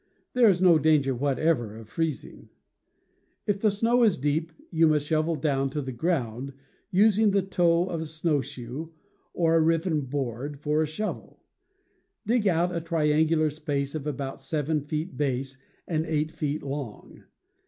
There 0.33 0.49
is 0.49 0.63
no 0.63 0.79
danger 0.79 1.13
whatever 1.13 1.75
of 1.77 1.87
freezing. 1.87 2.49
If 3.45 3.59
the 3.61 3.69
snow 3.69 4.01
is 4.01 4.17
deep, 4.17 4.51
you 4.71 4.87
must 4.87 5.05
shovel 5.05 5.35
down 5.35 5.69
to 5.69 5.81
the 5.83 5.91
ground, 5.91 6.53
using 6.89 7.29
the 7.29 7.43
toe 7.43 7.85
of 7.85 8.01
a 8.01 8.05
snowshoe, 8.05 8.87
or 9.35 9.53
a 9.57 9.61
riven 9.61 10.01
board, 10.05 10.59
for 10.59 10.81
a 10.81 10.87
shovel. 10.87 11.43
Dig 12.25 12.47
out 12.47 12.75
a 12.75 12.81
triangular 12.81 13.51
space 13.51 13.93
of 13.93 14.07
about 14.07 14.41
seven 14.41 14.81
feet 14.81 15.17
base 15.17 15.59
and 15.87 16.03
eight 16.07 16.31
feet 16.31 16.63
long. 16.63 17.25